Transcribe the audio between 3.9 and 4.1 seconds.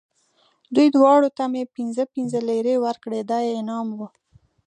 و.